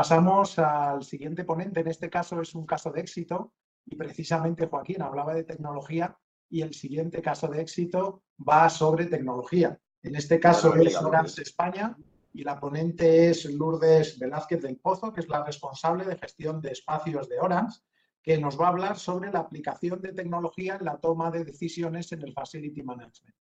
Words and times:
Pasamos 0.00 0.58
al 0.58 1.04
siguiente 1.04 1.44
ponente, 1.44 1.80
en 1.80 1.88
este 1.88 2.08
caso 2.08 2.40
es 2.40 2.54
un 2.54 2.64
caso 2.64 2.90
de 2.90 3.02
éxito 3.02 3.52
y 3.84 3.96
precisamente 3.96 4.66
Joaquín 4.66 5.02
hablaba 5.02 5.34
de 5.34 5.44
tecnología 5.44 6.16
y 6.48 6.62
el 6.62 6.72
siguiente 6.72 7.20
caso 7.20 7.48
de 7.48 7.60
éxito 7.60 8.22
va 8.38 8.70
sobre 8.70 9.04
tecnología. 9.04 9.78
En 10.02 10.16
este 10.16 10.40
caso 10.40 10.74
es 10.76 10.96
Orange 10.96 11.42
España 11.42 11.98
y 12.32 12.44
la 12.44 12.58
ponente 12.58 13.28
es 13.28 13.44
Lourdes 13.44 14.18
Velázquez 14.18 14.62
del 14.62 14.78
Pozo, 14.78 15.12
que 15.12 15.20
es 15.20 15.28
la 15.28 15.44
responsable 15.44 16.06
de 16.06 16.16
gestión 16.16 16.62
de 16.62 16.70
espacios 16.70 17.28
de 17.28 17.38
Orange, 17.38 17.80
que 18.22 18.38
nos 18.38 18.58
va 18.58 18.68
a 18.68 18.70
hablar 18.70 18.98
sobre 18.98 19.30
la 19.30 19.40
aplicación 19.40 20.00
de 20.00 20.14
tecnología 20.14 20.76
en 20.76 20.86
la 20.86 20.96
toma 20.96 21.30
de 21.30 21.44
decisiones 21.44 22.10
en 22.12 22.22
el 22.22 22.32
Facility 22.32 22.82
Management. 22.82 23.36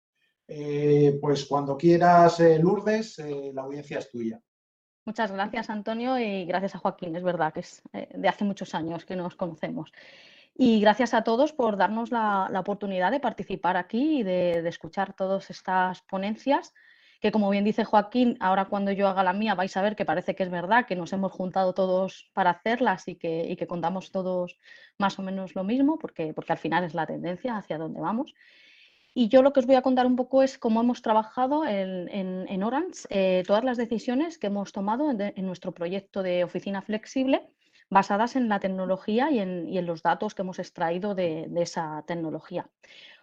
Eh, 0.48 1.20
pues 1.22 1.46
cuando 1.46 1.78
quieras, 1.78 2.40
eh, 2.40 2.58
Lourdes, 2.58 3.20
eh, 3.20 3.52
la 3.54 3.62
audiencia 3.62 4.00
es 4.00 4.10
tuya. 4.10 4.42
Muchas 5.08 5.32
gracias, 5.32 5.70
Antonio, 5.70 6.20
y 6.20 6.44
gracias 6.44 6.76
a 6.76 6.80
Joaquín. 6.80 7.16
Es 7.16 7.24
verdad 7.24 7.54
que 7.54 7.62
es 7.62 7.82
de 7.94 8.28
hace 8.28 8.44
muchos 8.44 8.76
años 8.76 9.06
que 9.06 9.16
nos 9.16 9.38
conocemos. 9.38 9.94
Y 10.54 10.82
gracias 10.82 11.14
a 11.14 11.24
todos 11.24 11.54
por 11.54 11.78
darnos 11.78 12.12
la, 12.12 12.52
oportunidad 12.60 13.10
de 13.12 13.22
participar 13.22 13.78
aquí 13.78 14.20
y 14.20 14.24
de, 14.24 14.68
escuchar 14.68 15.14
todas 15.14 15.50
estas 15.50 16.02
ponencias, 16.02 16.74
que 17.22 17.32
como 17.32 17.50
bien 17.50 17.64
dice 17.64 17.86
Joaquín, 17.86 18.36
ahora 18.42 18.66
cuando 18.66 18.92
yo 18.92 19.08
haga 19.08 19.24
la 19.24 19.32
mía 19.32 19.56
vais 19.56 19.78
a 19.78 19.82
ver 19.82 19.96
que 19.96 20.04
parece 20.04 20.36
que 20.36 20.44
es 20.44 20.52
verdad, 20.52 20.86
que 20.86 20.98
nos 20.98 21.14
hemos 21.14 21.32
juntado 21.32 21.74
todos 21.74 22.30
para 22.34 22.50
hacerlas 22.50 23.08
y 23.08 23.16
que, 23.16 23.56
que 23.58 23.66
contamos 23.66 24.12
todos 24.12 24.58
más 24.98 25.18
o 25.20 25.22
menos 25.22 25.56
lo 25.56 25.64
mismo, 25.64 25.98
porque, 25.98 26.34
porque 26.34 26.52
al 26.52 26.58
final 26.58 26.84
es 26.84 26.94
la 26.94 27.06
tendencia 27.06 27.56
hacia 27.56 27.78
dónde 27.78 28.02
vamos. 28.02 28.36
Y 29.20 29.30
yo 29.30 29.42
lo 29.42 29.52
que 29.52 29.62
os 29.62 29.66
voy 29.66 29.74
a 29.74 29.82
contar 29.82 30.06
un 30.06 30.16
poco 30.16 30.44
es 30.44 30.60
cómo 30.60 30.80
hemos 30.80 31.02
trabajado 31.02 31.66
en, 31.66 32.08
en, 32.08 32.64
Orange, 32.64 33.08
eh, 33.10 33.42
todas 33.48 33.64
las 33.64 33.76
decisiones 33.76 34.38
que 34.38 34.46
hemos 34.46 34.72
tomado 34.72 35.10
en, 35.10 35.34
nuestro 35.44 35.72
proyecto 35.74 36.22
de 36.22 36.44
oficina 36.44 36.84
flexible 36.84 37.50
basadas 37.90 38.36
en 38.36 38.48
la 38.48 38.60
tecnología 38.60 39.32
y 39.32 39.40
en, 39.40 39.86
los 39.88 40.04
datos 40.04 40.36
que 40.36 40.44
hemos 40.44 40.60
extraído 40.60 41.16
de, 41.16 41.50
esa 41.56 42.04
tecnología. 42.06 42.70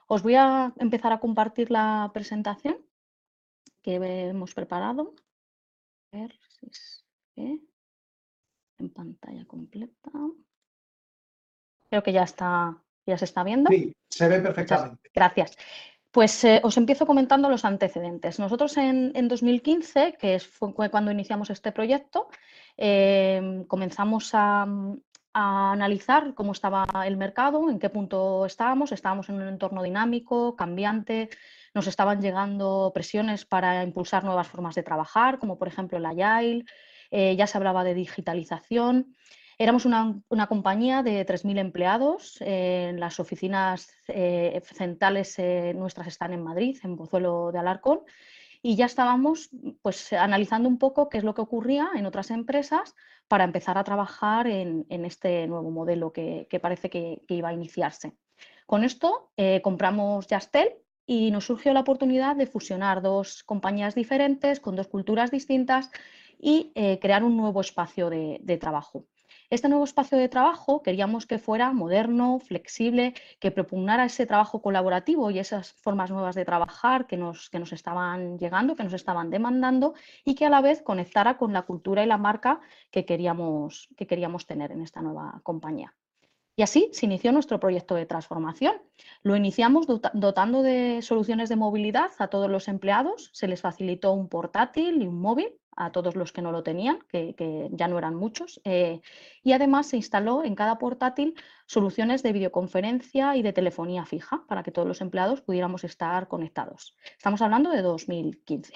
Os 0.09 0.25
voy 0.25 0.35
a 0.35 0.73
empezar 0.81 1.13
a 1.13 1.21
compartir 1.21 1.71
la 1.71 2.11
presentación 2.13 2.77
que 3.81 3.95
hemos 3.95 4.53
preparado. 4.53 5.15
A 6.11 6.17
ver 6.17 6.37
si 6.49 7.69
en 8.79 8.91
pantalla 8.91 9.45
completa. 9.45 10.11
Creo 11.89 12.03
que 12.03 12.13
ya 12.13 12.25
está, 12.25 12.84
ya 13.07 13.19
se 13.19 13.25
está 13.25 13.43
viendo. 13.45 13.71
Sí, 13.71 13.95
se 14.09 14.29
ve 14.29 14.41
perfectamente. 14.41 15.11
gracias. 15.15 15.57
Pues 16.15 16.45
eh, 16.45 16.61
os 16.63 16.77
empiezo 16.77 17.07
comentando 17.07 17.51
los 17.51 17.65
antecedentes. 17.65 18.39
Nosotros 18.39 18.77
en, 18.77 19.27
2015, 19.27 20.15
que 20.17 20.39
fue 20.39 20.89
cuando 20.89 21.11
iniciamos 21.11 21.51
este 21.51 21.73
proyecto, 21.73 22.29
em, 22.77 23.65
comenzamos 23.65 24.31
a, 24.33 24.65
analizar 25.33 26.33
cómo 26.35 26.53
estaba 26.53 26.87
el 27.05 27.17
mercado, 27.17 27.69
en 27.69 27.81
qué 27.81 27.91
punto 27.91 28.47
estábamos. 28.47 28.93
Estábamos 28.93 29.29
en 29.29 29.35
un 29.43 29.49
entorno 29.49 29.83
dinámico, 29.83 30.55
cambiante, 30.55 31.31
nos 31.75 31.89
estaban 31.89 32.21
llegando 32.21 32.93
presiones 32.95 33.45
para 33.45 33.83
impulsar 33.83 34.23
nuevas 34.23 34.47
formas 34.47 34.77
de 34.77 34.85
trabajar, 34.85 35.41
como 35.41 35.59
por 35.59 35.67
ejemplo 35.67 35.99
el 35.99 36.07
Agile, 36.07 36.65
eh, 37.11 37.35
ya 37.35 37.49
se 37.49 37.59
hablaba 37.59 37.83
de 37.83 37.95
digitalización. 37.95 39.17
Éramos 39.57 39.85
una, 39.85 40.21
compañía 40.49 41.03
de 41.03 41.25
3.000 41.25 41.59
empleados. 41.59 42.39
las 42.41 43.21
oficinas 43.21 43.89
eh, 44.09 44.61
centrales 44.65 45.39
eh, 45.39 45.73
nuestras 45.75 46.09
están 46.09 46.33
en 46.33 46.43
Madrid, 46.43 46.79
en 46.83 46.97
Pozuelo 46.97 47.53
de 47.53 47.61
Alarcón. 47.61 48.01
Y 48.63 48.77
ya 48.77 48.87
estábamos 48.87 49.51
pues, 49.83 50.13
analizando 50.13 50.69
un 50.69 50.79
poco 50.79 51.09
qué 51.09 51.19
es 51.19 51.25
lo 51.25 51.35
que 51.35 51.43
ocurría 51.43 51.91
en 51.95 52.07
otras 52.07 52.31
empresas 52.31 52.95
para 53.29 53.45
empezar 53.45 53.79
a 53.79 53.85
trabajar 53.85 54.47
en, 54.47 54.87
este 54.89 55.47
nuevo 55.47 55.71
modelo 55.71 56.13
que, 56.13 56.49
parece 56.61 56.91
que, 56.91 57.23
iba 57.29 57.51
a 57.51 57.53
iniciarse. 57.53 58.15
Con 58.67 58.83
esto 58.83 59.31
eh, 59.37 59.61
compramos 59.63 60.27
Yastel 60.27 60.71
y 61.07 61.31
nos 61.31 61.45
surgió 61.45 61.75
la 61.75 61.81
oportunidad 61.81 62.37
de 62.37 62.47
fusionar 62.47 63.03
dos 63.03 63.45
compañías 63.45 63.95
diferentes 63.95 64.61
con 64.61 64.75
dos 64.77 64.89
culturas 64.89 65.31
distintas 65.31 65.91
y 66.39 66.73
crear 67.01 67.23
un 67.23 67.37
nuevo 67.37 67.61
espacio 67.61 68.11
de 68.11 68.59
trabajo. 68.59 69.07
Este 69.51 69.69
nuevo 69.69 69.85
espacio 69.85 70.17
de 70.17 70.29
trabajo 70.29 70.83
queríamos 70.83 71.27
que 71.27 71.39
fuera 71.39 71.73
moderno, 71.73 72.39
flexible, 72.39 73.15
que 73.41 73.51
propugnara 73.51 74.07
ese 74.07 74.27
trabajo 74.27 74.63
colaborativo 74.63 75.31
y 75.31 75.39
esas 75.39 75.73
formas 75.73 76.11
nuevas 76.11 76.35
de 76.35 76.45
trabajar 76.45 77.07
que 77.07 77.17
nos, 77.17 77.51
que 77.51 77.59
nos 77.59 77.73
estaban 77.73 78.39
llegando, 78.39 78.75
que 78.75 78.85
nos 78.85 78.95
estaban 78.95 79.31
demandando 79.31 79.95
y 80.25 80.35
que 80.35 80.47
a 80.47 80.51
la 80.51 80.61
vez 80.61 80.83
conectara 80.83 81.37
con 81.37 81.53
la 81.53 81.63
cultura 81.63 82.03
y 82.03 82.07
la 82.07 82.19
marca 82.19 82.61
que 82.91 83.05
queríamos, 83.05 83.89
que 83.97 84.07
queríamos 84.07 84.47
tener 84.47 84.73
en 84.73 84.81
esta 84.81 85.03
nueva 85.03 85.41
compañía. 85.43 85.95
Y 86.57 86.63
así 86.63 86.89
se 86.93 87.07
inició 87.07 87.33
nuestro 87.33 87.59
proyecto 87.59 87.97
de 87.97 88.07
transformación. 88.07 88.77
Lo 89.23 89.35
iniciamos 89.35 89.87
dotando 89.87 90.63
de 90.63 91.03
soluciones 91.03 91.49
de 91.49 91.57
movilidad 91.57 92.13
a 92.19 92.29
todos 92.29 92.49
los 92.49 92.69
empleados, 92.69 93.31
se 93.33 93.49
les 93.49 93.61
facilitó 93.61 94.13
un 94.13 94.29
portátil 94.29 95.03
y 95.03 95.07
un 95.07 95.21
móvil 95.21 95.49
a 95.77 95.93
todos 95.93 96.17
los 96.17 96.33
que 96.33 96.43
no 96.43 96.53
lo 96.53 96.63
tenían, 96.63 96.99
que, 97.09 97.69
ya 97.73 97.89
no 97.89 97.99
eran 97.99 98.15
muchos, 98.15 98.61
eh, 98.65 99.01
y 99.43 99.53
además 99.53 99.87
se 99.89 99.97
instaló 99.97 100.45
en 100.45 100.55
cada 100.55 100.79
portátil 100.79 101.35
soluciones 101.67 102.23
de 102.23 102.33
videoconferencia 102.33 103.37
y 103.37 103.43
de 103.43 103.53
telefonía 103.53 104.05
fija 104.05 104.45
para 104.47 104.63
que 104.63 104.71
todos 104.71 104.89
los 104.89 105.01
empleados 105.01 105.41
pudiéramos 105.41 105.85
estar 105.85 106.29
conectados. 106.29 106.97
Estamos 107.17 107.43
hablando 107.43 107.71
de 107.71 107.83
2015. 107.83 108.75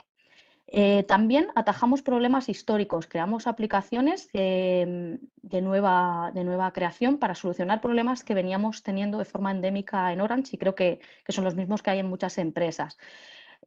Eh, 0.71 1.05
también 1.05 1.49
atajamos 1.55 2.03
problemas 2.03 2.51
históricos, 2.51 3.07
creamos 3.07 3.47
aplicaciones 3.47 4.31
de, 4.33 5.19
nueva, 5.63 6.31
de, 6.35 6.45
nueva, 6.45 6.71
creación 6.75 7.17
para 7.17 7.35
solucionar 7.35 7.81
problemas 7.81 8.23
que 8.23 8.35
veníamos 8.35 8.83
teniendo 8.83 9.17
de 9.17 9.25
forma 9.25 9.51
endémica 9.51 10.13
en 10.13 10.21
Orange 10.21 10.57
y 10.57 10.59
creo 10.59 10.75
que, 10.75 11.01
son 11.27 11.45
los 11.45 11.55
mismos 11.55 11.83
que 11.83 11.91
hay 11.91 12.01
en 12.01 12.09
muchas 12.09 12.37
empresas. 12.37 12.99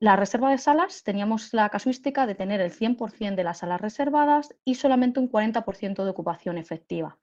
La 0.02 0.16
reserva 0.16 0.50
de 0.50 0.58
salas 0.58 1.04
teníamos 1.04 1.54
la 1.54 1.70
casuística 1.70 2.26
de 2.26 2.34
tener 2.34 2.60
el 2.60 2.72
100% 2.72 3.36
de 3.36 3.44
las 3.44 3.60
salas 3.60 3.80
reservadas 3.80 4.56
y 4.66 4.74
solamente 4.74 5.20
un 5.20 5.30
40% 5.30 6.04
de 6.04 6.10
ocupación 6.10 6.58
efectiva. 6.58 7.20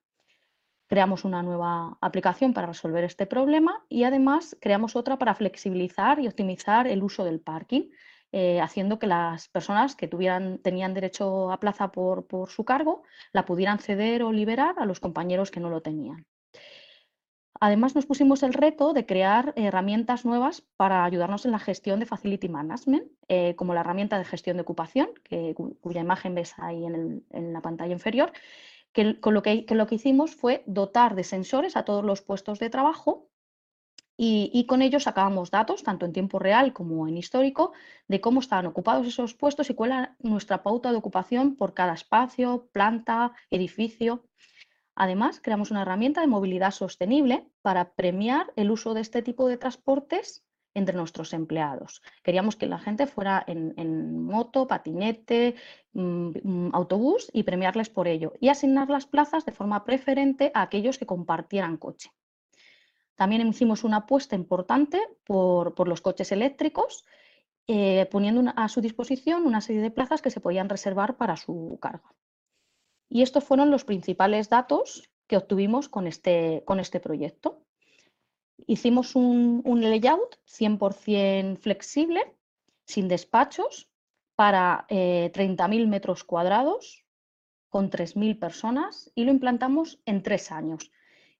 Creamos 0.86 1.24
una 1.24 1.42
nueva 1.42 1.98
aplicación 2.00 2.54
para 2.54 2.68
resolver 2.68 3.02
este 3.02 3.26
problema 3.26 3.84
y 3.88 4.04
además 4.04 4.56
creamos 4.60 4.94
otra 4.94 5.18
para 5.18 5.34
flexibilizar 5.34 6.20
y 6.20 6.28
optimizar 6.28 6.86
el 6.86 7.02
uso 7.02 7.24
del 7.24 7.40
parking 7.40 7.90
eh, 8.30 8.60
haciendo 8.60 9.00
que 9.00 9.08
las 9.08 9.48
personas 9.48 9.96
que 9.96 10.06
tuvieran, 10.06 10.58
tenían 10.58 10.94
derecho 10.94 11.50
a 11.50 11.58
plaza 11.58 11.90
por, 11.90 12.28
su 12.46 12.64
cargo 12.64 13.02
la 13.32 13.44
pudieran 13.44 13.80
ceder 13.80 14.22
o 14.22 14.30
liberar 14.30 14.76
a 14.78 14.86
los 14.86 15.00
compañeros 15.00 15.50
que 15.50 15.58
no 15.58 15.68
lo 15.68 15.82
tenían. 15.82 16.26
Además, 17.60 17.94
nos 17.94 18.06
pusimos 18.06 18.42
el 18.42 18.52
reto 18.52 18.92
de 18.92 19.04
crear 19.04 19.52
herramientas 19.56 20.24
nuevas 20.24 20.62
para 20.76 21.04
ayudarnos 21.04 21.44
en 21.44 21.52
la 21.52 21.58
gestión 21.58 21.98
de 21.98 22.06
Facility 22.06 22.48
Management, 22.48 23.10
eh, 23.28 23.54
como 23.56 23.74
la 23.74 23.80
herramienta 23.80 24.18
de 24.18 24.24
gestión 24.24 24.56
de 24.56 24.62
ocupación, 24.62 25.10
cuya 25.80 26.00
imagen 26.00 26.34
ves 26.34 26.54
ahí 26.58 26.84
en, 26.84 27.52
la 27.52 27.60
pantalla 27.60 27.92
inferior, 27.92 28.32
que, 28.92 29.18
con 29.20 29.34
lo 29.34 29.42
que, 29.42 29.64
hicimos 29.90 30.34
fue 30.34 30.62
dotar 30.66 31.14
de 31.14 31.24
sensores 31.24 31.76
a 31.76 31.84
todos 31.84 32.04
los 32.04 32.22
puestos 32.22 32.58
de 32.58 32.70
trabajo 32.70 33.28
y, 34.20 34.66
con 34.66 34.82
ellos 34.82 35.04
sacábamos 35.04 35.52
datos, 35.52 35.84
tanto 35.84 36.04
en 36.04 36.12
tiempo 36.12 36.40
real 36.40 36.72
como 36.72 37.06
en 37.06 37.16
histórico, 37.16 37.72
de 38.08 38.20
cómo 38.20 38.40
estaban 38.40 38.66
ocupados 38.66 39.06
esos 39.06 39.34
puestos 39.34 39.70
y 39.70 39.74
cuál 39.74 39.90
era 39.90 40.16
nuestra 40.18 40.64
pauta 40.64 40.90
de 40.90 40.98
ocupación 40.98 41.54
por 41.54 41.72
cada 41.72 41.94
espacio, 41.94 42.68
planta, 42.72 43.32
edificio. 43.50 44.24
Además, 45.00 45.40
creamos 45.40 45.70
una 45.70 45.82
herramienta 45.82 46.20
de 46.20 46.26
movilidad 46.26 46.72
sostenible 46.72 47.46
para 47.62 47.92
premiar 47.92 48.52
el 48.56 48.72
uso 48.72 48.94
de 48.94 49.00
este 49.00 49.22
tipo 49.22 49.46
de 49.46 49.56
transportes 49.56 50.44
entre 50.74 50.96
nuestros 50.96 51.32
empleados. 51.34 52.02
Queríamos 52.24 52.56
que 52.56 52.66
la 52.66 52.80
gente 52.80 53.06
fuera 53.06 53.44
en, 53.46 54.24
moto, 54.24 54.66
patinete, 54.66 55.54
mm, 55.92 56.30
mm, 56.42 56.70
autobús 56.72 57.30
y 57.32 57.44
premiarles 57.44 57.90
por 57.90 58.08
ello 58.08 58.32
y 58.40 58.48
asignar 58.48 58.90
las 58.90 59.06
plazas 59.06 59.44
de 59.46 59.52
forma 59.52 59.84
preferente 59.84 60.50
a 60.52 60.62
aquellos 60.62 60.98
que 60.98 61.06
compartieran 61.06 61.76
coche. 61.76 62.10
También 63.14 63.46
hicimos 63.46 63.84
una 63.84 63.98
apuesta 63.98 64.34
importante 64.34 65.00
por, 65.24 65.86
los 65.86 66.00
coches 66.00 66.32
eléctricos, 66.32 67.04
eh, 67.68 68.08
poniendo 68.10 68.52
a 68.56 68.68
su 68.68 68.80
disposición 68.80 69.46
una 69.46 69.60
serie 69.60 69.80
de 69.80 69.92
plazas 69.92 70.22
que 70.22 70.30
se 70.30 70.40
podían 70.40 70.68
reservar 70.68 71.16
para 71.16 71.36
su 71.36 71.78
carga. 71.80 72.17
Y 73.08 73.22
estos 73.22 73.44
fueron 73.44 73.70
los 73.70 73.84
principales 73.84 74.48
datos 74.48 75.10
que 75.26 75.36
obtuvimos 75.36 75.88
con 75.88 76.06
este, 76.06 76.62
con 76.64 76.80
este 76.80 77.00
proyecto. 77.00 77.62
Hicimos 78.66 79.14
un, 79.14 79.62
layout 79.80 80.36
100% 80.46 81.58
flexible, 81.58 82.34
sin 82.84 83.08
despachos, 83.08 83.88
para 84.34 84.86
30.000 84.88 85.82
eh, 85.82 85.86
metros 85.86 86.24
cuadrados, 86.24 87.04
con 87.68 87.90
3.000 87.90 88.38
personas, 88.38 89.10
y 89.14 89.24
lo 89.24 89.30
implantamos 89.30 90.00
en 90.06 90.22
tres 90.22 90.50
años. 90.52 90.90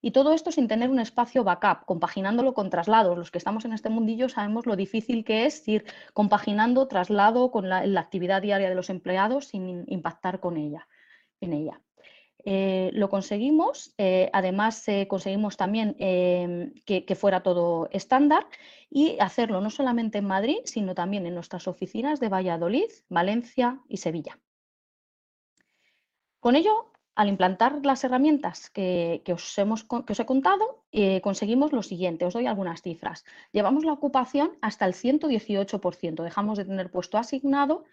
Y 0.01 0.13
todo 0.13 0.33
esto 0.33 0.53
sin 0.53 0.69
tener 0.69 0.91
un 0.91 1.01
espacio 1.01 1.43
backup, 1.43 1.85
compaginándolo 1.85 2.55
con 2.55 2.71
traslados. 2.71 3.19
Los 3.19 3.31
que 3.31 3.39
estamos 3.39 3.65
en 3.65 3.73
este 3.73 3.91
mundillo 3.91 4.29
sabemos 4.29 4.67
lo 4.67 4.77
difícil 4.77 5.25
que 5.25 5.47
es 5.47 5.67
ir 5.67 5.85
compaginando 6.13 6.87
traslado 6.87 7.51
con 7.51 7.69
la, 7.69 7.79
actividad 7.99 8.43
diaria 8.43 8.69
de 8.69 8.77
los 8.77 8.91
empleados 8.91 9.47
sin 9.47 9.85
impactar 9.89 10.39
con 10.39 10.57
ella, 10.57 10.87
en 11.41 11.53
ella. 11.53 11.81
Eh, 12.45 12.91
lo 12.95 13.09
conseguimos, 13.09 13.95
eh, 13.99 14.31
además 14.33 14.87
conseguimos 15.09 15.57
también 15.57 15.97
em, 15.99 16.73
que, 16.87 17.05
que, 17.05 17.15
fuera 17.17 17.43
todo 17.43 17.89
estándar 17.93 18.47
y 18.89 19.19
hacerlo 19.19 19.61
no 19.61 19.71
solamente 19.71 20.19
en 20.19 20.27
Madrid, 20.27 20.59
sino 20.65 20.95
también 20.95 21.27
en 21.27 21.35
nuestras 21.35 21.67
oficinas 21.69 22.21
de 22.21 22.29
Valladolid, 22.29 22.91
Valencia 23.09 23.81
y 23.89 23.99
Sevilla. 23.99 24.39
Con 26.41 26.57
ello 26.57 26.93
al 27.19 27.29
implantar 27.29 27.85
las 27.85 28.05
herramientas 28.05 28.71
que, 28.71 29.25
os, 29.35 29.59
hemos, 29.59 29.85
os, 29.91 30.21
he 30.21 30.25
contado, 30.25 30.85
eh, 30.93 31.21
conseguimos 31.21 31.73
lo 31.73 31.83
siguiente, 31.83 32.25
os 32.25 32.33
doy 32.33 32.47
algunas 32.47 32.81
cifras. 32.81 33.25
Llevamos 33.51 33.85
la 33.85 33.93
ocupación 33.93 34.53
hasta 34.61 34.87
el 34.87 34.95
118%, 34.95 36.23
dejamos 36.23 36.59
de 36.59 36.65
tener 36.65 36.93
puesto 36.93 37.19
asignado 37.19 37.87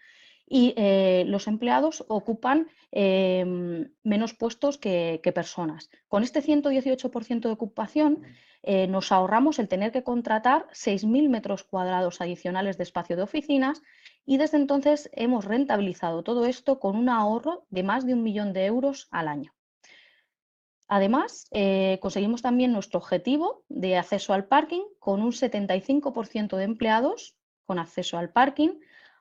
y 0.46 0.74
eh, 0.76 1.24
los 1.26 1.48
empleados 1.48 2.04
ocupan 2.08 2.68
em, 2.92 3.90
menos 4.04 4.34
puestos 4.34 4.78
que, 4.78 5.20
que, 5.22 5.32
personas. 5.32 5.90
Con 6.08 6.22
este 6.22 6.40
118% 6.40 7.40
de 7.40 7.50
ocupación 7.50 8.22
eh, 8.62 8.86
nos 8.86 9.12
ahorramos 9.12 9.58
el 9.58 9.68
tener 9.68 9.92
que 9.92 10.02
contratar 10.02 10.66
6.000 10.72 11.28
metros 11.28 11.64
cuadrados 11.64 12.20
adicionales 12.20 12.76
de 12.76 12.84
espacio 12.84 13.16
de 13.16 13.22
oficinas 13.22 13.82
y 14.24 14.38
desde 14.38 14.56
entonces 14.56 15.08
hemos 15.12 15.44
rentabilizado 15.44 16.22
todo 16.22 16.46
esto 16.46 16.80
con 16.80 16.96
un 16.96 17.08
ahorro 17.08 17.66
de 17.70 17.82
más 17.82 18.06
de 18.06 18.14
un 18.14 18.22
millón 18.22 18.52
de 18.52 18.66
euros 18.66 19.08
al 19.10 19.28
año. 19.28 19.52
Además, 20.88 21.46
eh, 21.50 21.98
conseguimos 22.00 22.42
también 22.42 22.72
nuestro 22.72 22.98
objetivo 22.98 23.64
de 23.68 23.96
acceso 23.96 24.32
al 24.32 24.46
parking 24.46 24.82
con 24.98 25.20
un 25.20 25.32
75% 25.32 26.56
de 26.56 26.64
empleados 26.64 27.36
con 27.66 27.78
acceso 27.78 28.18
al 28.18 28.30
parking. 28.30 28.78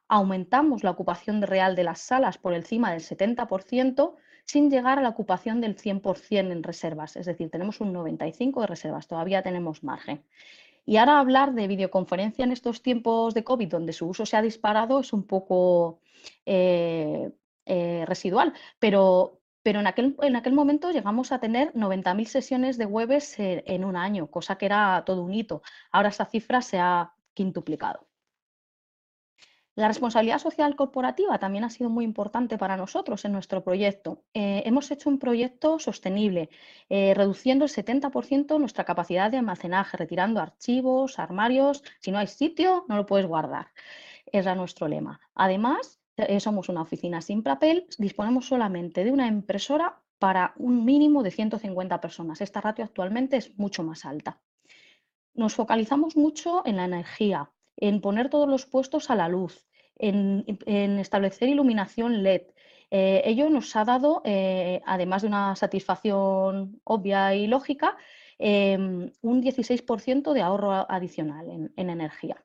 Aumentamos 0.08 0.84
la 0.84 0.92
ocupación 0.92 1.42
real 1.42 1.76
de 1.76 1.84
las 1.84 2.00
salas 2.00 2.38
por 2.38 2.54
encima 2.54 2.92
del 2.92 3.02
70% 3.02 4.16
sin 4.46 4.70
llegar 4.70 5.00
a 5.00 5.02
la 5.02 5.10
ocupación 5.10 5.60
del 5.60 5.76
100% 5.76 6.52
en 6.52 6.64
reservas. 6.64 7.16
Es 7.16 7.26
decir, 7.26 7.50
tenemos 7.50 7.82
un 7.82 7.94
95% 7.94 8.62
de 8.62 8.68
reservas, 8.68 9.08
todavía 9.08 9.42
tenemos 9.42 9.84
margen. 9.84 10.24
Y 10.86 10.98
ahora 10.98 11.20
hablar 11.20 11.54
de 11.54 11.68
videoconferencia 11.68 12.46
en 12.46 12.52
estos 12.52 12.84
tiempos 12.84 13.34
de 13.34 13.44
COVID, 13.44 13.68
donde 13.68 13.94
su 13.94 14.08
uso 14.08 14.26
se 14.26 14.38
ha 14.38 14.42
disparado, 14.44 15.00
es 15.00 15.14
un 15.14 15.26
poco 15.26 16.00
eh, 16.46 17.32
eh, 17.66 18.06
residual, 18.06 18.54
pero, 18.78 19.42
pero 19.64 19.80
en, 19.80 19.88
aquel, 19.88 20.16
en 20.22 20.36
aquel 20.36 20.54
momento 20.54 20.92
llegamos 20.92 21.32
a 21.32 21.40
tener 21.40 21.74
90.000 21.74 22.26
sesiones 22.26 22.78
de 22.78 22.86
webs 22.86 23.36
en 23.40 23.84
un 23.84 23.96
año, 23.96 24.30
cosa 24.30 24.58
que 24.60 24.68
era 24.68 25.04
todo 25.06 25.24
un 25.24 25.34
hito. 25.34 25.64
Ahora 25.92 26.10
esa 26.10 26.26
cifra 26.26 26.62
se 26.62 26.78
ha 26.78 27.14
quintuplicado. 27.34 28.08
La 29.76 29.90
responsabilidad 29.90 30.40
social 30.40 30.74
corporativa 30.78 31.38
también 31.38 31.66
ha 31.66 31.70
sido 31.70 31.90
muy 31.90 32.06
importante 32.06 32.58
para 32.58 32.78
nosotros 32.78 33.26
en 33.26 33.34
nuestro 33.34 33.62
proyecto. 33.62 34.24
Eh, 34.34 34.64
hemos 34.66 34.90
hecho 34.90 35.10
un 35.10 35.20
proyecto 35.20 35.80
sostenible, 35.80 36.50
eh, 36.88 37.14
reduciendo 37.14 37.66
el 37.66 37.72
70% 37.72 38.58
nuestra 38.58 38.86
capacidad 38.86 39.30
de 39.30 39.38
almacenaje, 39.38 39.98
retirando 39.98 40.40
archivos, 40.40 41.20
armarios. 41.20 41.84
Si 42.00 42.12
no 42.12 42.20
hay 42.20 42.28
sitio, 42.28 42.86
no 42.88 42.96
lo 42.96 43.06
puedes 43.06 43.28
guardar. 43.28 43.68
Era 44.32 44.56
nuestro 44.56 44.88
lema. 44.88 45.20
Además, 45.34 46.00
eh, 46.16 46.40
somos 46.40 46.70
una 46.70 46.82
oficina 46.82 47.22
sin 47.22 47.44
papel, 47.44 47.86
disponemos 47.98 48.48
solamente 48.48 49.04
de 49.04 49.12
una 49.12 49.28
impresora 49.28 50.02
para 50.20 50.54
un 50.56 50.86
mínimo 50.86 51.22
de 51.22 51.32
150 51.32 52.00
personas. 52.00 52.40
Esta 52.40 52.62
ratio 52.62 52.86
actualmente 52.86 53.36
es 53.36 53.58
mucho 53.58 53.84
más 53.84 54.06
alta. 54.06 54.40
Nos 55.34 55.54
focalizamos 55.54 56.16
mucho 56.16 56.66
en 56.66 56.78
la 56.78 56.86
energía, 56.86 57.52
en 57.88 58.02
poner 58.02 58.30
todos 58.30 58.48
los 58.48 58.66
puestos 58.66 59.10
a 59.10 59.16
la 59.16 59.28
luz, 59.28 59.66
en, 59.98 60.46
establecer 61.00 61.50
iluminación 61.50 62.24
LED. 62.24 62.44
Eh, 62.92 63.22
ello 63.26 63.50
nos 63.50 63.76
ha 63.76 63.86
dado, 63.86 64.22
eh, 64.26 64.82
además 64.86 65.22
de 65.22 65.28
una 65.28 65.56
satisfacción 65.56 66.82
obvia 66.84 67.36
y 67.36 67.48
lógica, 67.48 67.98
em, 68.38 69.12
un 69.22 69.42
16% 69.42 70.34
de 70.34 70.42
ahorro 70.42 70.72
adicional 70.90 71.50
en, 71.50 71.90
energía. 71.90 72.44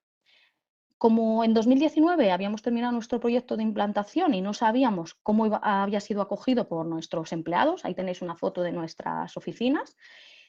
Como 0.98 1.44
en 1.44 1.54
2019 1.54 2.30
habíamos 2.30 2.62
terminado 2.62 2.92
nuestro 2.92 3.20
proyecto 3.20 3.56
de 3.56 3.62
implantación 3.62 4.34
y 4.34 4.42
no 4.42 4.52
sabíamos 4.52 5.14
cómo 5.14 5.46
había 5.62 6.00
sido 6.00 6.20
acogido 6.20 6.68
por 6.68 6.86
nuestros 6.86 7.32
empleados, 7.32 7.84
ahí 7.84 7.94
tenéis 7.94 8.20
una 8.20 8.36
foto 8.36 8.62
de 8.62 8.72
nuestras 8.72 9.36
oficinas, 9.36 9.96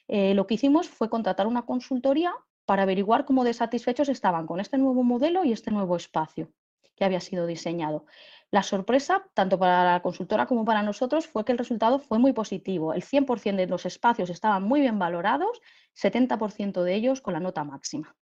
eh, 0.08 0.34
lo 0.34 0.46
que 0.46 0.54
hicimos 0.54 0.88
fue 0.88 1.08
contratar 1.08 1.46
una 1.46 1.62
consultoría 1.62 2.34
para 2.72 2.84
averiguar 2.84 3.26
cómo 3.26 3.44
desatisfechos 3.44 4.08
estaban 4.08 4.46
con 4.46 4.58
este 4.58 4.78
nuevo 4.78 5.02
modelo 5.02 5.44
y 5.44 5.52
este 5.52 5.70
nuevo 5.70 5.94
espacio 5.94 6.50
que 6.96 7.04
había 7.04 7.20
sido 7.20 7.46
diseñado. 7.46 8.06
La 8.50 8.62
sorpresa, 8.62 9.28
tanto 9.34 9.58
para 9.58 9.84
la 9.84 10.00
consultora 10.00 10.46
como 10.46 10.64
para 10.64 10.82
nosotros, 10.82 11.26
fue 11.26 11.44
que 11.44 11.52
el 11.52 11.58
resultado 11.58 11.98
fue 11.98 12.18
muy 12.18 12.32
positivo. 12.32 12.94
El 12.94 13.02
100% 13.02 13.56
de 13.56 13.66
los 13.66 13.84
espacios 13.84 14.30
estaban 14.30 14.62
muy 14.62 14.80
bien 14.80 14.98
valorados, 14.98 15.60
70% 15.94 16.82
de 16.82 16.94
ellos 16.94 17.20
con 17.20 17.34
la 17.34 17.40
nota 17.40 17.62
máxima. 17.62 18.16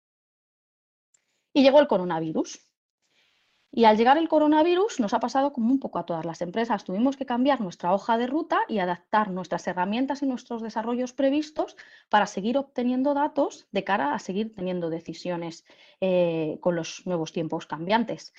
Y 1.52 1.62
llegó 1.62 1.82
el 1.82 1.90
coronavirus. 1.90 2.72
Y 3.78 3.86
al 3.86 3.96
llegar 3.96 4.18
el 4.18 4.28
coronavirus 4.28 5.00
nos 5.00 5.14
ha 5.14 5.20
pasado 5.20 5.54
como 5.54 5.72
un 5.72 5.80
poco 5.80 6.00
a 6.00 6.06
todas 6.08 6.26
las 6.26 6.42
empresas. 6.42 6.84
Tuvimos 6.84 7.16
que 7.16 7.28
cambiar 7.28 7.62
nuestra 7.62 7.94
hoja 7.94 8.18
de 8.18 8.26
ruta 8.26 8.62
y 8.68 8.80
adaptar 8.80 9.30
nuestras 9.30 9.68
herramientas 9.68 10.24
y 10.24 10.26
nuestros 10.26 10.64
desarrollos 10.64 11.14
previstos 11.14 11.78
para 12.10 12.26
seguir 12.26 12.58
obteniendo 12.58 13.14
datos 13.14 13.68
de 13.72 13.84
cara 13.84 14.16
a 14.16 14.18
seguir 14.18 14.56
teniendo 14.56 14.90
decisiones 14.90 15.64
eh, 16.02 16.58
con 16.60 16.76
los 16.76 17.06
nuevos 17.06 17.34
tiempos 17.34 17.68
cambiantes. 17.68 18.34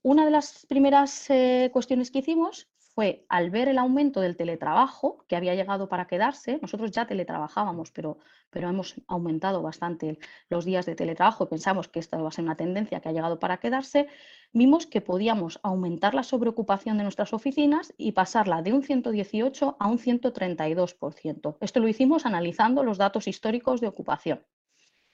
Una 0.00 0.24
de 0.24 0.30
las 0.30 0.64
primeras 0.64 1.28
eh, 1.28 1.68
cuestiones 1.70 2.10
que 2.10 2.20
hicimos 2.20 2.71
fue 2.94 3.24
al 3.28 3.50
ver 3.50 3.68
el 3.68 3.78
aumento 3.78 4.20
del 4.20 4.36
teletrabajo, 4.36 5.24
que 5.26 5.36
había 5.36 5.54
llegado 5.54 5.88
para 5.88 6.06
quedarse, 6.06 6.58
nosotros 6.60 6.90
ya 6.90 7.06
teletrabajábamos, 7.06 7.90
pero, 7.90 8.18
pero 8.50 8.68
hemos 8.68 8.96
aumentado 9.06 9.62
bastante 9.62 10.18
los 10.48 10.64
días 10.64 10.84
de 10.84 10.94
teletrabajo, 10.94 11.48
pensamos 11.48 11.88
que 11.88 12.00
esta 12.00 12.20
va 12.20 12.28
a 12.28 12.32
ser 12.32 12.44
una 12.44 12.56
tendencia 12.56 13.00
que 13.00 13.08
ha 13.08 13.12
llegado 13.12 13.38
para 13.38 13.58
quedarse, 13.58 14.08
vimos 14.52 14.86
que 14.86 15.00
podíamos 15.00 15.58
aumentar 15.62 16.14
la 16.14 16.22
sobreocupación 16.22 16.98
de 16.98 17.04
nuestras 17.04 17.32
oficinas 17.32 17.94
y 17.96 18.12
pasarla 18.12 18.60
de 18.60 18.74
un 18.74 18.82
118 18.82 19.76
a 19.78 19.88
un 19.88 19.98
132%. 19.98 21.56
Esto 21.60 21.80
lo 21.80 21.88
hicimos 21.88 22.26
analizando 22.26 22.82
los 22.82 22.98
datos 22.98 23.26
históricos 23.26 23.80
de 23.80 23.88
ocupación. 23.88 24.44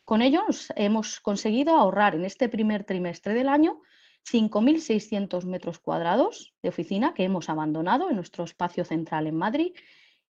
Con 0.04 0.22
ello 0.22 0.42
hemos 0.74 1.20
conseguido 1.20 1.76
ahorrar 1.76 2.14
en 2.14 2.24
este 2.24 2.48
primer 2.48 2.84
trimestre 2.84 3.34
del 3.34 3.48
año 3.48 3.82
5.600 4.30 5.44
metros 5.44 5.78
cuadrados 5.78 6.54
de 6.62 6.68
oficina 6.68 7.14
que 7.14 7.24
hemos 7.24 7.48
abandonado 7.48 8.10
en 8.10 8.16
nuestro 8.16 8.44
espacio 8.44 8.84
central 8.84 9.26
en 9.26 9.36
Madrid 9.36 9.72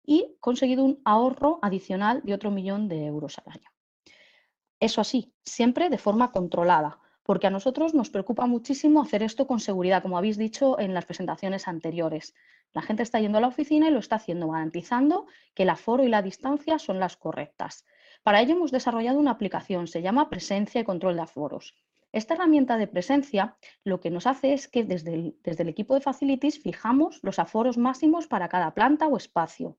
y 0.05 0.37
conseguido 0.39 0.83
un 0.83 1.01
ahorro 1.03 1.59
adicional 1.61 2.21
de 2.23 2.33
otro 2.33 2.51
millón 2.51 2.87
de 2.87 3.05
euros 3.05 3.37
al 3.39 3.53
año. 3.53 3.69
Eso 4.79 5.01
así, 5.01 5.33
siempre 5.43 5.89
de 5.89 5.97
forma 5.97 6.31
controlada, 6.31 6.99
porque 7.23 7.47
a 7.47 7.49
nosotros 7.49 7.93
nos 7.93 8.09
preocupa 8.09 8.45
muchísimo 8.45 9.01
hacer 9.01 9.23
esto 9.23 9.47
con 9.47 9.59
seguridad, 9.59 10.01
como 10.01 10.17
habéis 10.17 10.37
dicho 10.37 10.79
en 10.79 10.93
las 10.93 11.05
presentaciones 11.05 11.67
anteriores. 11.67 12.35
La 12.73 12.81
gente 12.81 13.03
está 13.03 13.19
yendo 13.19 13.39
a 13.39 13.41
la 13.41 13.47
oficina 13.47 13.89
y 13.89 13.91
lo 13.91 13.99
está 13.99 14.17
haciendo 14.17 14.47
garantizando 14.47 15.25
que 15.55 15.63
el 15.63 15.69
aforo 15.69 16.03
y 16.03 16.09
la 16.09 16.21
distancia 16.21 16.79
son 16.79 16.99
las 16.99 17.17
correctas. 17.17 17.85
Para 18.23 18.41
ello 18.41 18.53
hemos 18.53 18.71
desarrollado 18.71 19.19
una 19.19 19.31
aplicación, 19.31 19.87
se 19.87 20.01
llama 20.01 20.29
Presencia 20.29 20.81
y 20.81 20.83
Control 20.83 21.15
de 21.15 21.23
Aforos. 21.23 21.75
Esta 22.11 22.33
herramienta 22.33 22.77
de 22.77 22.87
presencia 22.87 23.57
lo 23.83 23.99
que 23.99 24.09
nos 24.09 24.27
hace 24.27 24.53
es 24.53 24.67
que 24.67 24.83
desde 24.83 25.13
el, 25.13 25.37
desde 25.43 25.63
el 25.63 25.69
equipo 25.69 25.93
de 25.93 26.01
Facilities 26.01 26.59
fijamos 26.59 27.19
los 27.21 27.39
aforos 27.39 27.77
máximos 27.77 28.27
para 28.27 28.47
cada 28.47 28.73
planta 28.73 29.07
o 29.07 29.17
espacio, 29.17 29.77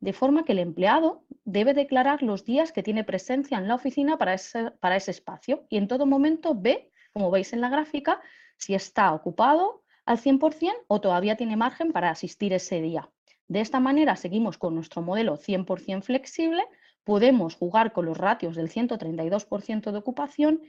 de 0.00 0.12
forma 0.12 0.44
que 0.44 0.52
el 0.52 0.58
empleado 0.58 1.24
debe 1.44 1.74
declarar 1.74 2.22
los 2.22 2.44
días 2.44 2.72
que 2.72 2.82
tiene 2.82 3.04
presencia 3.04 3.58
en 3.58 3.68
la 3.68 3.74
oficina 3.76 4.18
para 4.18 4.34
ese, 4.34 4.72
para 4.80 4.96
ese 4.96 5.10
espacio 5.12 5.66
y 5.68 5.76
en 5.76 5.88
todo 5.88 6.06
momento 6.06 6.54
ve, 6.54 6.90
como 7.12 7.30
veis 7.30 7.52
en 7.52 7.60
la 7.60 7.68
gráfica, 7.68 8.20
si 8.56 8.74
está 8.74 9.12
ocupado 9.12 9.84
al 10.06 10.18
100% 10.18 10.72
o 10.88 11.00
todavía 11.00 11.36
tiene 11.36 11.56
margen 11.56 11.92
para 11.92 12.10
asistir 12.10 12.52
ese 12.52 12.80
día. 12.80 13.10
De 13.46 13.60
esta 13.60 13.80
manera 13.80 14.16
seguimos 14.16 14.58
con 14.58 14.74
nuestro 14.74 15.02
modelo 15.02 15.36
100% 15.36 16.02
flexible, 16.02 16.64
podemos 17.04 17.54
jugar 17.54 17.92
con 17.92 18.06
los 18.06 18.16
ratios 18.16 18.56
del 18.56 18.70
132% 18.70 19.92
de 19.92 19.98
ocupación 19.98 20.62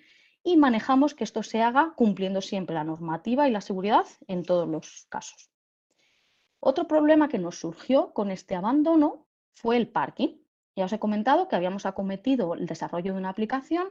y 0.44 0.58
manejamos 0.58 1.14
que 1.14 1.24
esto 1.24 1.44
se 1.44 1.62
haga 1.62 1.94
cumpliendo 1.96 2.42
siempre 2.42 2.76
la 2.76 2.84
normativa 2.84 3.48
y 3.48 3.52
la 3.52 3.62
seguridad 3.62 4.06
en 4.28 4.44
todos 4.44 4.68
los 4.68 5.06
casos. 5.10 5.52
Otro 6.60 6.88
problema 6.88 7.28
que 7.28 7.40
nos 7.40 7.60
surgió 7.60 8.14
con 8.14 8.32
este 8.32 8.56
abandono 8.56 9.28
fue 9.54 9.78
el 9.78 9.88
parking. 9.88 10.38
Ya 10.76 10.86
os 10.86 10.94
he 10.94 11.00
comentado 11.00 11.48
que 11.48 11.56
habíamos 11.56 11.86
acometido 11.86 12.54
el 12.54 12.66
desarrollo 12.66 13.14
de 13.14 13.20
una 13.20 13.30
aplicación 13.30 13.90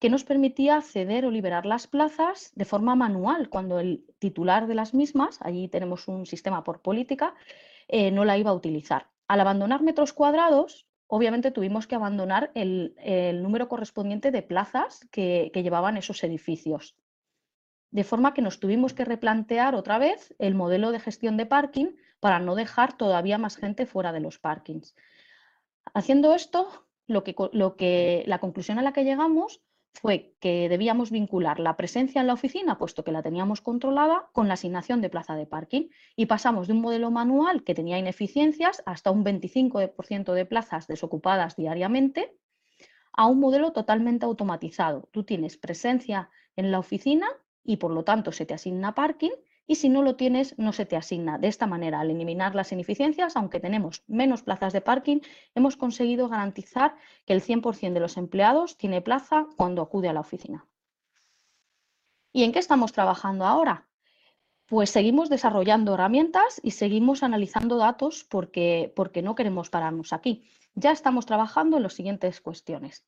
que 0.00 0.10
nos 0.10 0.24
permitía 0.24 0.80
ceder 0.80 1.26
o 1.26 1.30
liberar 1.30 1.66
las 1.66 1.86
plazas 1.86 2.52
de 2.54 2.64
forma 2.64 2.94
manual 2.94 3.48
cuando 3.48 3.78
el 3.78 4.06
titular 4.18 4.66
de 4.66 4.74
las 4.74 4.94
mismas, 4.94 5.38
allí 5.42 5.68
tenemos 5.68 6.08
un 6.08 6.26
sistema 6.26 6.64
por 6.64 6.80
política, 6.80 7.34
eh, 7.86 8.10
no 8.10 8.24
la 8.24 8.38
iba 8.38 8.50
a 8.50 8.54
utilizar. 8.54 9.08
Al 9.28 9.40
abandonar 9.40 9.82
metros 9.82 10.12
cuadrados, 10.12 10.86
obviamente 11.10 11.50
tuvimos 11.50 11.86
que 11.86 11.96
abandonar 11.96 12.52
el, 12.54 12.94
número 13.42 13.68
correspondiente 13.68 14.30
de 14.30 14.42
plazas 14.42 15.06
que, 15.10 15.50
llevaban 15.52 15.96
esos 15.96 16.22
edificios. 16.24 16.96
de 17.90 18.04
forma 18.04 18.32
que 18.34 18.42
nos 18.42 18.60
tuvimos 18.60 18.94
que 18.94 19.04
replantear 19.04 19.74
otra 19.74 19.98
vez 19.98 20.32
el 20.38 20.54
modelo 20.54 20.92
de 20.92 21.00
gestión 21.00 21.36
de 21.36 21.44
parking 21.44 21.96
para 22.20 22.38
no 22.38 22.54
dejar 22.54 22.96
todavía 22.96 23.36
más 23.36 23.56
gente 23.56 23.84
fuera 23.84 24.12
de 24.12 24.20
los 24.20 24.38
parkings. 24.38 24.94
Haciendo 25.92 26.34
esto, 26.34 26.86
lo 27.08 27.24
que, 27.24 28.22
la 28.26 28.38
conclusión 28.38 28.78
a 28.78 28.82
la 28.82 28.92
que 28.92 29.02
llegamos 29.02 29.60
fue 29.92 30.34
que 30.40 30.68
debíamos 30.68 31.10
vincular 31.10 31.60
la 31.60 31.76
presencia 31.76 32.20
en 32.20 32.26
la 32.26 32.34
oficina, 32.34 32.78
puesto 32.78 33.04
que 33.04 33.12
la 33.12 33.22
teníamos 33.22 33.60
controlada, 33.60 34.28
con 34.32 34.48
la 34.48 34.54
asignación 34.54 35.00
de 35.00 35.10
plaza 35.10 35.34
de 35.34 35.46
parking. 35.46 35.88
Y 36.16 36.26
pasamos 36.26 36.68
de 36.68 36.74
un 36.74 36.80
modelo 36.80 37.10
manual 37.10 37.64
que 37.64 37.74
tenía 37.74 37.98
ineficiencias 37.98 38.82
hasta 38.86 39.10
un 39.10 39.24
25% 39.24 40.32
de 40.32 40.46
plazas 40.46 40.86
desocupadas 40.86 41.56
diariamente 41.56 42.36
a 43.12 43.26
un 43.26 43.40
modelo 43.40 43.72
totalmente 43.72 44.24
automatizado. 44.24 45.08
Tú 45.10 45.24
tienes 45.24 45.56
presencia 45.56 46.30
en 46.56 46.70
la 46.70 46.78
oficina 46.78 47.26
y 47.64 47.76
por 47.76 47.90
lo 47.90 48.04
tanto 48.04 48.32
se 48.32 48.46
te 48.46 48.54
asigna 48.54 48.94
parking 48.94 49.32
y 49.70 49.76
si 49.76 49.88
no 49.88 50.02
lo 50.02 50.16
tienes 50.16 50.58
no 50.58 50.72
se 50.72 50.84
te 50.84 50.96
asigna. 50.96 51.38
De 51.38 51.46
esta 51.46 51.68
manera, 51.68 52.00
al 52.00 52.10
eliminar 52.10 52.56
las 52.56 52.72
ineficiencias, 52.72 53.36
aunque 53.36 53.60
tenemos 53.60 54.02
menos 54.08 54.42
plazas 54.42 54.72
de 54.72 54.80
parking, 54.80 55.20
hemos 55.54 55.76
conseguido 55.76 56.28
garantizar 56.28 56.96
que 57.24 57.34
el 57.34 57.40
100% 57.40 57.92
de 57.92 58.00
los 58.00 58.16
empleados 58.16 58.76
tiene 58.76 59.00
plaza 59.00 59.46
cuando 59.56 59.80
acude 59.80 60.08
a 60.08 60.12
la 60.12 60.22
oficina. 60.22 60.66
¿Y 62.32 62.42
en 62.42 62.50
qué 62.50 62.58
estamos 62.58 62.90
trabajando 62.90 63.44
ahora? 63.44 63.86
Pues 64.66 64.90
seguimos 64.90 65.30
desarrollando 65.30 65.94
herramientas 65.94 66.60
y 66.64 66.72
seguimos 66.72 67.22
analizando 67.22 67.76
datos 67.76 68.26
porque, 68.28 68.92
porque 68.96 69.22
no 69.22 69.36
queremos 69.36 69.70
pararnos 69.70 70.12
aquí. 70.12 70.50
Ya 70.74 70.90
estamos 70.90 71.26
trabajando 71.26 71.76
en 71.76 71.84
las 71.84 71.94
siguientes 71.94 72.40
cuestiones. 72.40 73.04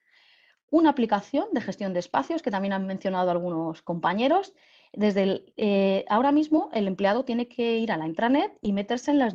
Una 0.70 0.90
aplicación 0.90 1.46
de 1.50 1.60
gestión 1.60 1.92
de 1.92 1.98
espacios 1.98 2.40
que 2.40 2.52
también 2.52 2.72
han 2.72 2.86
mencionado 2.86 3.32
algunos 3.32 3.82
compañeros 3.82 4.54
desde 4.94 5.44
eh, 5.56 6.04
ahora 6.08 6.32
mismo 6.32 6.68
el 6.74 6.86
empleado 6.86 7.24
tiene 7.24 7.48
que 7.48 7.78
ir 7.78 7.92
a 7.92 7.96
la 7.96 8.06
intranet 8.06 8.52
y 8.60 8.74
meterse 8.74 9.10
en 9.10 9.18
las, 9.18 9.34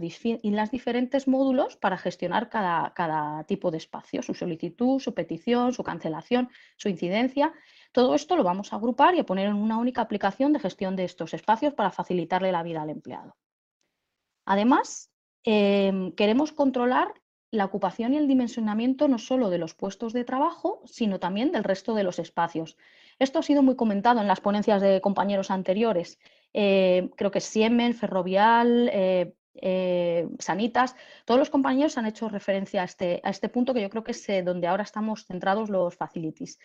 diferentes 0.72 1.28
módulos 1.28 1.78
para 1.78 1.98
gestionar 1.98 2.50
cada, 2.50 3.44
tipo 3.48 3.72
de 3.72 3.78
espacio, 3.78 4.22
su 4.22 4.36
solicitud, 4.36 5.00
su 5.00 5.16
petición, 5.16 5.74
su 5.74 5.84
cancelación, 5.84 6.50
su 6.78 6.90
incidencia. 6.90 7.54
Todo 7.92 8.14
esto 8.14 8.36
lo 8.36 8.44
vamos 8.44 8.72
a 8.72 8.76
agrupar 8.76 9.16
y 9.16 9.20
a 9.20 9.26
poner 9.26 9.48
en 9.48 9.56
una 9.56 9.80
única 9.80 10.02
aplicación 10.02 10.54
de 10.54 10.60
gestión 10.60 10.96
de 10.96 11.06
estos 11.06 11.34
espacios 11.34 11.74
para 11.74 11.92
facilitarle 11.92 12.52
la 12.52 12.62
vida 12.62 12.84
al 12.84 12.92
empleado. 12.92 13.36
Además, 14.46 15.12
em, 15.44 16.12
queremos 16.12 16.52
controlar 16.52 17.14
la 17.50 17.66
ocupación 17.66 18.14
y 18.14 18.18
el 18.18 18.28
dimensionamiento 18.28 19.08
no 19.08 19.18
solo 19.18 19.50
de 19.50 19.58
los 19.58 19.74
puestos 19.74 20.14
de 20.14 20.24
trabajo, 20.24 20.82
sino 20.86 21.20
también 21.20 21.52
del 21.52 21.64
resto 21.64 21.96
de 21.96 22.04
los 22.04 22.20
espacios. 22.20 22.78
Esto 23.20 23.40
ha 23.40 23.44
sido 23.44 23.64
muy 23.64 23.76
comentado 23.76 24.22
en 24.22 24.28
las 24.28 24.42
ponencias 24.42 24.82
de 24.82 25.02
compañeros 25.02 25.50
anteriores. 25.50 26.20
Eh, 26.54 27.10
creo 27.16 27.32
que 27.32 27.42
Siemens, 27.42 28.00
Ferrovial, 28.00 28.90
eh, 28.94 29.34
eh, 29.56 30.28
Sanitas, 30.40 30.96
todos 31.26 31.40
los 31.40 31.50
compañeros 31.50 31.98
han 31.98 32.06
hecho 32.06 32.30
referencia 32.30 32.82
a 32.82 32.86
este, 32.86 33.22
a 33.24 33.32
este 33.32 33.50
punto 33.50 33.74
que 33.74 33.82
yo 33.82 33.90
creo 33.90 34.04
que 34.04 34.12
es 34.12 34.28
donde 34.46 34.68
ahora 34.68 34.84
estamos 34.84 35.26
centrados 35.26 35.70
los 35.70 35.96
facilities. 35.96 36.60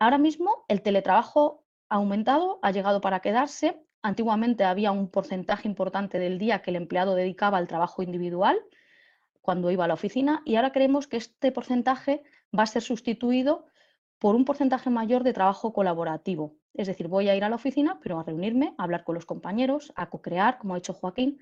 ahora 0.00 0.18
mismo 0.18 0.64
el 0.68 0.82
teletrabajo 0.82 1.64
ha 1.88 1.96
aumentado, 1.96 2.58
ha 2.62 2.72
llegado 2.72 3.00
para 3.00 3.20
quedarse. 3.20 3.80
Antiguamente 4.02 4.64
había 4.64 4.92
un 4.92 5.08
porcentaje 5.08 5.68
importante 5.68 6.18
del 6.18 6.38
día 6.38 6.62
que 6.62 6.70
el 6.70 6.76
empleado 6.76 7.14
dedicaba 7.14 7.58
al 7.58 7.68
trabajo 7.68 8.02
individual 8.02 8.58
cuando 9.40 9.70
iba 9.70 9.84
a 9.84 9.88
la 9.88 9.94
oficina 9.94 10.42
y 10.44 10.56
ahora 10.56 10.72
creemos 10.72 11.06
que 11.06 11.16
este 11.16 11.52
porcentaje 11.52 12.22
va 12.56 12.64
a 12.64 12.66
ser 12.66 12.82
sustituido 12.82 13.66
por 14.18 14.34
un 14.34 14.44
porcentaje 14.44 14.90
mayor 14.90 15.22
de 15.22 15.32
trabajo 15.32 15.72
colaborativo. 15.72 16.56
Es 16.74 16.86
decir, 16.86 17.08
voy 17.08 17.28
a 17.28 17.36
ir 17.36 17.44
a 17.44 17.48
la 17.48 17.56
oficina, 17.56 17.98
pero 18.02 18.18
a 18.18 18.24
reunirme, 18.24 18.74
a 18.78 18.84
hablar 18.84 19.04
con 19.04 19.14
los 19.14 19.26
compañeros, 19.26 19.92
a 19.96 20.10
co-crear, 20.10 20.58
como 20.58 20.74
ha 20.74 20.78
hecho 20.78 20.92
Joaquín. 20.92 21.38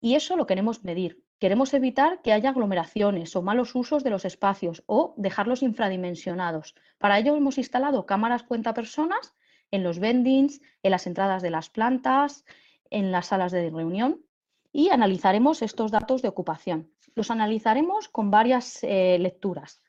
Y 0.00 0.14
eso 0.14 0.36
lo 0.36 0.46
queremos 0.46 0.84
medir. 0.84 1.24
Queremos 1.38 1.74
evitar 1.74 2.22
que 2.22 2.32
haya 2.32 2.50
aglomeraciones 2.50 3.34
o 3.36 3.42
malos 3.42 3.74
usos 3.74 4.04
de 4.04 4.10
los 4.10 4.24
espacios 4.24 4.82
o 4.86 5.14
dejarlos 5.16 5.62
infradimensionados. 5.62 6.74
Para 6.98 7.18
ello 7.18 7.36
hemos 7.36 7.58
instalado 7.58 8.06
cámaras 8.06 8.44
cuenta 8.44 8.74
personas 8.74 9.34
en 9.70 9.82
los 9.82 9.98
vendings, 9.98 10.60
en 10.82 10.90
las 10.92 11.06
entradas 11.06 11.42
de 11.42 11.50
las 11.50 11.70
plantas, 11.70 12.44
en 12.90 13.10
las 13.10 13.26
salas 13.26 13.50
de 13.52 13.70
reunión 13.70 14.24
y 14.72 14.90
analizaremos 14.90 15.62
estos 15.62 15.90
datos 15.90 16.22
de 16.22 16.28
ocupación. 16.28 16.90
Los 17.14 17.30
analizaremos 17.30 18.08
con 18.08 18.30
varias 18.30 18.82
eh, 18.82 19.18
lecturas. 19.20 19.80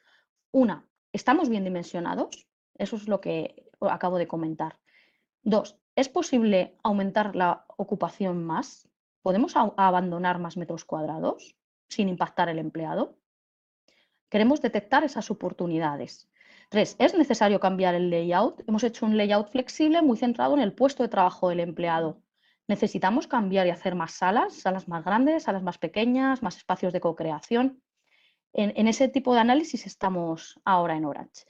Una, 0.51 0.85
¿Estamos 1.15 1.47
bien 1.47 1.63
dimensionados? 1.63 2.45
Eso 2.77 2.97
es 2.97 3.07
lo 3.07 3.21
que 3.21 3.69
acabo 3.79 4.17
de 4.17 4.27
comentar. 4.27 4.79
Dos, 5.43 5.79
¿es 5.95 6.09
posible 6.09 6.77
aumentar 6.83 7.37
la 7.37 7.63
ocupación 7.77 8.43
más? 8.43 8.89
¿Podemos 9.21 9.55
abandonar 9.55 10.39
más 10.39 10.57
metros 10.57 10.83
cuadrados 10.83 11.55
sin 11.87 12.09
impactar 12.09 12.49
el 12.49 12.59
empleado? 12.59 13.17
Queremos 14.27 14.61
detectar 14.61 15.05
esas 15.05 15.31
oportunidades. 15.31 16.29
Tres, 16.67 16.97
¿es 16.99 17.17
necesario 17.17 17.61
cambiar 17.61 17.95
el 17.95 18.09
layout? 18.09 18.67
Hemos 18.67 18.83
hecho 18.83 19.05
un 19.05 19.15
layout 19.15 19.51
flexible 19.51 20.01
muy 20.01 20.17
centrado 20.17 20.53
en 20.55 20.59
el 20.59 20.73
puesto 20.73 21.01
de 21.01 21.07
trabajo 21.07 21.47
del 21.47 21.61
empleado. 21.61 22.21
¿Necesitamos 22.67 23.25
cambiar 23.25 23.67
y 23.67 23.69
hacer 23.69 23.95
más 23.95 24.11
salas, 24.11 24.53
salas 24.55 24.89
más 24.89 25.05
grandes, 25.05 25.43
salas 25.43 25.63
más 25.63 25.77
pequeñas, 25.77 26.43
más 26.43 26.57
espacios 26.57 26.91
de 26.91 26.99
co-creación? 26.99 27.81
En, 28.57 28.87
ese 28.87 29.09
tipo 29.09 29.33
de 29.33 29.41
análisis 29.41 29.85
estamos 29.85 30.59
ahora 30.63 30.95
en 30.95 31.03
Orange. 31.03 31.43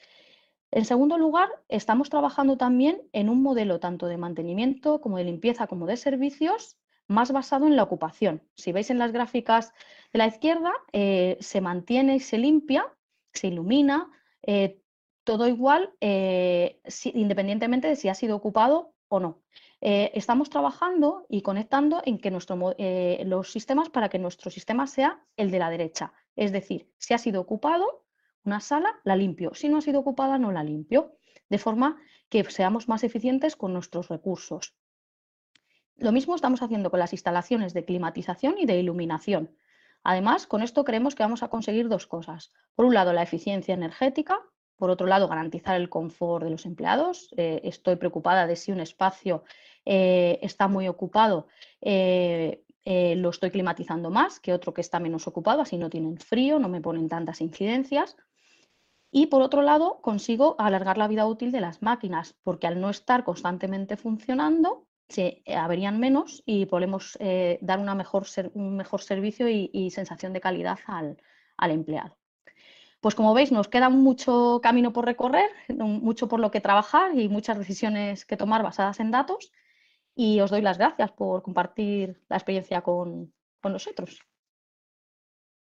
En 0.72 0.86
segundo 0.86 1.20
lugar, 1.20 1.50
estamos 1.70 2.10
trabajando 2.10 2.58
también 2.58 3.04
en 3.14 3.30
un 3.30 3.44
modelo 3.44 3.80
tanto 3.80 4.08
de 4.08 4.18
mantenimiento 4.18 5.02
como 5.02 5.18
de 5.18 5.26
limpieza 5.26 5.68
como 5.68 5.86
de 5.86 5.98
servicios 5.98 6.78
más 7.08 7.32
basado 7.32 7.68
en 7.68 7.76
la 7.76 7.84
ocupación. 7.84 8.42
Si 8.56 8.72
veis 8.72 8.90
en 8.90 8.98
las 8.98 9.12
gráficas 9.12 9.72
de 10.12 10.18
la 10.18 10.26
izquierda, 10.26 10.74
eh, 10.94 11.38
se 11.40 11.62
mantiene 11.62 12.16
y 12.16 12.20
se 12.20 12.40
limpia, 12.40 12.92
se 13.34 13.48
ilumina, 13.50 14.10
eh, 14.42 14.82
todo 15.24 15.48
igual, 15.48 15.94
eh, 16.02 16.82
independientemente 17.14 17.88
de 17.88 17.98
si 17.98 18.10
ha 18.10 18.16
sido 18.16 18.36
ocupado 18.36 18.96
o 19.10 19.20
no. 19.20 19.44
estamos 19.82 20.50
trabajando 20.50 21.28
y 21.30 21.44
conectando 21.44 22.02
en 22.04 22.18
que 22.18 22.32
nuestro, 22.32 22.74
los 23.26 23.52
sistemas 23.52 23.90
para 23.90 24.10
que 24.10 24.18
nuestro 24.18 24.50
sistema 24.50 24.88
sea 24.88 25.24
el 25.38 25.52
de 25.52 25.60
la 25.60 25.70
derecha, 25.70 26.12
es 26.36 26.52
decir, 26.52 26.90
si 26.98 27.14
ha 27.14 27.18
sido 27.18 27.42
ocupado 27.42 28.06
una 28.44 28.60
sala, 28.60 29.00
la 29.04 29.16
limpio. 29.16 29.54
Si 29.54 29.70
no 29.70 29.78
ha 29.78 29.82
sido 29.82 30.00
ocupada, 30.00 30.38
no 30.38 30.52
la 30.52 30.64
limpio. 30.64 31.18
De 31.50 31.58
forma 31.58 31.98
que 32.30 32.44
seamos 32.46 32.88
más 32.88 33.04
eficientes 33.04 33.56
con 33.56 33.74
nuestros 33.74 34.10
recursos. 34.10 34.76
Lo 35.98 36.12
mismo 36.12 36.36
estamos 36.36 36.62
haciendo 36.62 36.92
con 36.92 37.00
las 37.00 37.14
instalaciones 37.14 37.74
de 37.74 37.86
climatización 37.86 38.56
y 38.58 38.66
de 38.66 38.80
iluminación. 38.80 39.56
Además, 40.04 40.46
con 40.46 40.62
esto 40.62 40.84
creemos 40.84 41.16
que 41.16 41.24
vamos 41.24 41.42
a 41.42 41.48
conseguir 41.48 41.88
dos 41.88 42.06
cosas. 42.06 42.52
Por 42.76 42.86
un 42.86 42.94
lado, 42.94 43.14
la 43.14 43.24
eficiencia 43.24 43.74
energética. 43.74 44.40
Por 44.78 44.90
otro 44.90 45.08
lado, 45.08 45.28
garantizar 45.28 45.78
el 45.78 45.90
confort 45.90 46.44
de 46.44 46.52
los 46.52 46.66
empleados. 46.66 47.34
Eh, 47.38 47.62
estoy 47.64 47.96
preocupada 47.96 48.46
de 48.46 48.58
si 48.58 48.72
un 48.72 48.82
espacio 48.82 49.44
eh, 49.86 50.38
está 50.42 50.68
muy 50.68 50.88
ocupado. 50.88 51.48
Eh, 51.82 52.65
eh, 52.86 53.16
lo 53.16 53.32
estoy 53.32 53.50
climatizando 53.50 54.12
más 54.12 54.40
que 54.40 54.54
otro 54.54 54.74
que 54.74 54.82
está 54.82 55.00
menos 55.00 55.28
ocupado, 55.28 55.62
así 55.62 55.76
no 55.78 55.90
tienen 55.90 56.18
frío, 56.18 56.60
no 56.60 56.70
me 56.70 56.82
ponen 56.82 57.10
tantas 57.10 57.42
incidencias. 57.42 58.16
Y 59.12 59.28
por 59.28 59.42
otro 59.42 59.64
lado, 59.64 60.00
consigo 60.02 60.56
alargar 60.60 60.98
la 60.98 61.08
vida 61.08 61.26
útil 61.26 61.52
de 61.52 61.62
las 61.62 61.82
máquinas, 61.82 62.36
porque 62.44 62.68
al 62.68 62.80
no 62.80 62.92
estar 62.92 63.24
constantemente 63.24 63.98
funcionando, 63.98 64.86
se 65.10 65.42
averían 65.48 66.00
menos 66.00 66.44
y 66.46 66.68
podemos 66.68 67.18
eh, 67.20 67.58
dar 67.62 67.80
una 67.80 67.96
mejor 67.96 68.26
un 68.54 68.76
mejor 68.76 69.02
servicio 69.02 69.48
y, 69.50 69.90
sensación 69.92 70.34
de 70.34 70.42
calidad 70.42 70.80
al, 70.86 71.18
al, 71.58 71.72
empleado. 71.72 72.18
Pues 73.02 73.16
como 73.16 73.34
veis, 73.34 73.52
nos 73.52 73.68
queda 73.68 73.90
mucho 73.90 74.60
camino 74.62 74.94
por 74.94 75.06
recorrer, 75.06 75.50
mucho 75.70 76.28
por 76.28 76.40
lo 76.40 76.52
que 76.52 76.62
trabajar 76.62 77.18
y 77.18 77.30
muchas 77.30 77.58
decisiones 77.58 78.26
que 78.26 78.38
tomar 78.38 78.64
basadas 78.64 79.00
en 79.00 79.12
datos 79.12 79.52
y 80.16 80.40
os 80.40 80.50
doy 80.50 80.62
las 80.62 80.78
gracias 80.78 81.12
por 81.12 81.44
compartir 81.44 82.24
la 82.30 82.38
experiencia 82.38 82.82
con, 82.82 83.34
nosotros. 83.64 84.20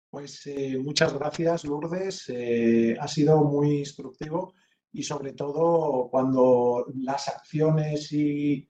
Pues 0.09 0.47
eh, 0.47 0.79
muchas 0.79 1.13
gracias, 1.13 1.63
Lourdes. 1.63 2.27
Eh, 2.29 2.97
ha 2.99 3.07
sido 3.07 3.43
muy 3.43 3.77
instructivo 3.79 4.55
y 4.91 5.03
sobre 5.03 5.33
todo 5.33 6.09
cuando 6.09 6.87
las 6.95 7.27
acciones 7.27 8.11
y, 8.11 8.67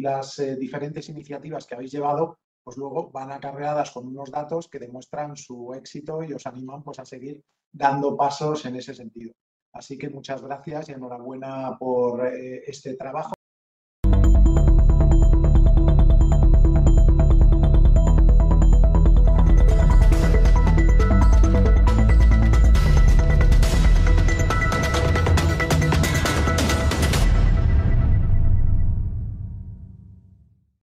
las 0.00 0.40
eh, 0.40 0.56
diferentes 0.56 1.08
iniciativas 1.08 1.66
que 1.66 1.76
habéis 1.76 1.92
llevado, 1.92 2.38
pues 2.64 2.76
luego 2.76 3.12
van 3.12 3.30
acarreadas 3.30 3.92
con 3.92 4.08
unos 4.08 4.30
datos 4.32 4.66
que 4.68 4.80
demuestran 4.80 5.36
su 5.36 5.72
éxito 5.72 6.24
y 6.24 6.32
os 6.32 6.44
animan 6.46 6.82
pues, 6.82 6.98
a 6.98 7.04
seguir 7.04 7.44
dando 7.70 8.16
pasos 8.16 8.64
en 8.66 8.74
ese 8.74 8.92
sentido. 8.92 9.32
Así 9.72 9.96
que 9.96 10.10
muchas 10.10 10.42
gracias 10.42 10.88
y 10.88 10.92
enhorabuena 10.92 11.76
por 11.78 12.26
este 12.26 12.94
trabajo. 12.94 13.37